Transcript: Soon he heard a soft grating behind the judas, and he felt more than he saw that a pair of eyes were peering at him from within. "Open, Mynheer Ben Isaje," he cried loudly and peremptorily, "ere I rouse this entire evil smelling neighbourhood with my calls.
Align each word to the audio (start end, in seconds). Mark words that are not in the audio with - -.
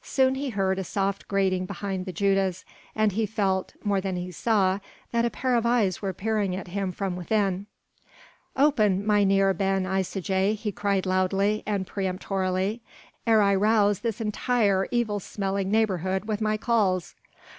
Soon 0.00 0.36
he 0.36 0.48
heard 0.48 0.78
a 0.78 0.84
soft 0.84 1.28
grating 1.28 1.66
behind 1.66 2.06
the 2.06 2.12
judas, 2.14 2.64
and 2.94 3.12
he 3.12 3.26
felt 3.26 3.74
more 3.84 4.00
than 4.00 4.16
he 4.16 4.30
saw 4.32 4.78
that 5.12 5.26
a 5.26 5.30
pair 5.30 5.54
of 5.54 5.66
eyes 5.66 6.00
were 6.00 6.14
peering 6.14 6.56
at 6.56 6.68
him 6.68 6.90
from 6.90 7.14
within. 7.14 7.66
"Open, 8.56 9.06
Mynheer 9.06 9.52
Ben 9.52 9.84
Isaje," 9.84 10.54
he 10.54 10.72
cried 10.72 11.04
loudly 11.04 11.62
and 11.66 11.86
peremptorily, 11.86 12.80
"ere 13.26 13.42
I 13.42 13.54
rouse 13.54 13.98
this 14.00 14.18
entire 14.18 14.88
evil 14.90 15.20
smelling 15.20 15.70
neighbourhood 15.70 16.24
with 16.24 16.40
my 16.40 16.56
calls. 16.56 17.14